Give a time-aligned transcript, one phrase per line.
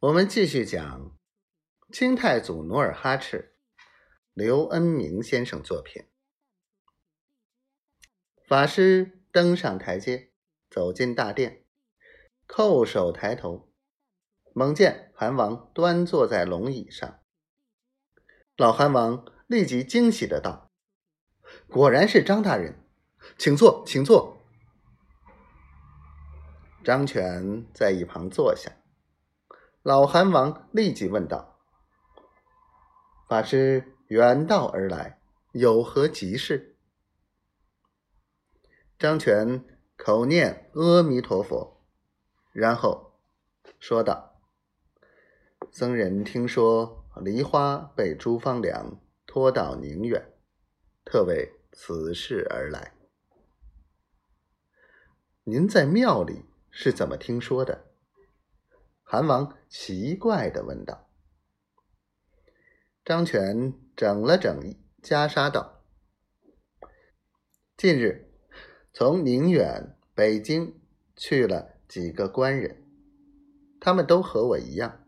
[0.00, 1.16] 我们继续讲
[1.90, 3.56] 清太祖努尔哈赤，
[4.34, 6.04] 刘恩明先生作品。
[8.46, 10.32] 法师登上台阶，
[10.68, 11.64] 走进大殿，
[12.46, 13.72] 叩首抬头，
[14.52, 17.20] 猛见韩王端坐在龙椅上。
[18.58, 20.70] 老韩王立即惊喜的道
[21.68, 22.84] ：“果然是张大人，
[23.38, 24.36] 请坐，请坐。”
[26.84, 28.70] 张全在一旁坐下。
[29.86, 31.60] 老韩王立即问道
[33.30, 35.20] ：“法师远道而来，
[35.52, 36.74] 有何急事？”
[38.98, 39.64] 张全
[39.96, 41.84] 口念阿弥陀佛，
[42.50, 43.12] 然后
[43.78, 44.40] 说道
[45.70, 50.32] ：“僧人听说梨花被朱方良拖到宁远，
[51.04, 52.92] 特为此事而来。
[55.44, 57.84] 您在庙里是怎么听说的？”
[59.08, 61.08] 韩王奇怪的问道
[63.06, 64.58] ：“张全整了整
[65.00, 65.84] 袈裟，道
[67.78, 68.32] ：‘近日
[68.92, 70.80] 从宁远、北京
[71.14, 72.82] 去了几个官人，
[73.78, 75.06] 他们都和我一样，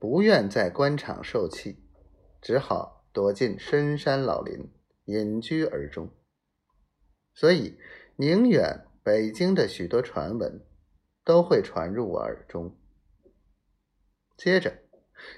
[0.00, 1.78] 不愿在官场受气，
[2.42, 4.72] 只好躲进深山老林，
[5.04, 6.10] 隐居而终。
[7.32, 7.78] 所以
[8.16, 10.66] 宁远、北京的许多传闻
[11.22, 12.76] 都会传入我耳中。’”
[14.44, 14.78] 接着，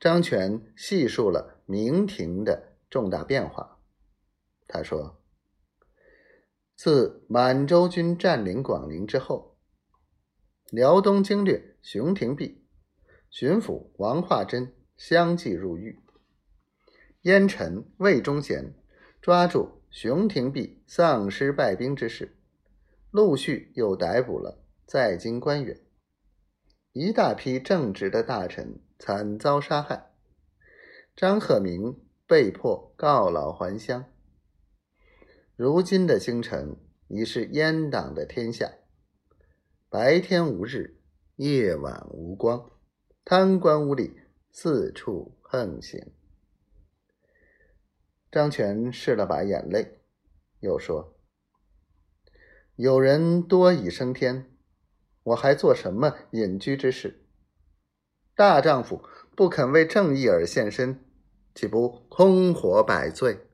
[0.00, 3.78] 张全细述了明廷的重大变化。
[4.66, 5.22] 他说
[6.74, 9.56] ：“自满洲军占领广宁之后，
[10.70, 12.66] 辽东经略熊廷弼、
[13.30, 16.00] 巡抚王化贞相继入狱。
[17.20, 18.74] 燕臣魏忠贤
[19.20, 22.36] 抓住熊廷弼丧失败兵之事，
[23.12, 25.80] 陆续又逮捕了在京官员。”
[26.92, 30.10] 一大批正直的大臣惨遭杀害，
[31.14, 34.04] 张鹤鸣被迫告老还乡。
[35.54, 36.76] 如今的京城
[37.06, 38.72] 已是阉党的天下，
[39.88, 41.00] 白天无日，
[41.36, 42.70] 夜晚无光，
[43.24, 44.12] 贪官污吏
[44.50, 46.12] 四处横行。
[48.30, 50.00] 张全拭了把眼泪，
[50.60, 51.16] 又说
[52.76, 54.50] ：“有人多已升天。”
[55.28, 57.27] 我还做什么隐居之事？
[58.38, 59.04] 大丈夫
[59.34, 61.04] 不肯为正义而献身，
[61.56, 63.48] 岂不空活百岁？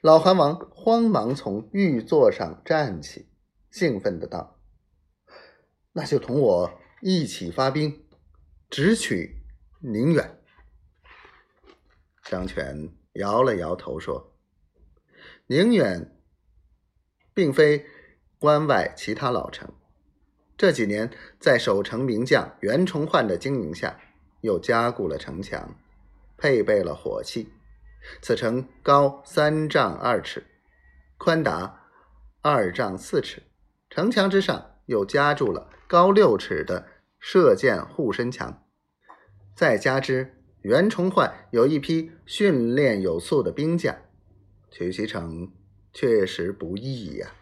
[0.00, 3.28] 老韩王慌忙从玉座上站起，
[3.70, 4.58] 兴奋的道
[5.92, 8.02] ：“那就同我一起发兵，
[8.70, 9.44] 直取
[9.80, 10.42] 宁远。”
[12.24, 14.34] 张全摇了摇头说
[15.48, 16.18] ：“宁远
[17.34, 17.84] 并非……”
[18.40, 19.72] 关外其他老城，
[20.62, 23.98] 这几年在守城名将袁崇焕的经营下，
[24.42, 25.74] 又加固了城墙，
[26.38, 27.48] 配备了火器。
[28.20, 30.46] 此城高三丈二尺，
[31.18, 31.88] 宽达
[32.42, 33.42] 二丈四尺，
[33.90, 36.86] 城墙之上又加筑了高六尺的
[37.18, 38.62] 射箭护身墙。
[39.56, 43.96] 再加之袁崇焕有一批训练有素的兵将，
[44.70, 45.50] 取其城
[45.92, 47.32] 确实不易呀。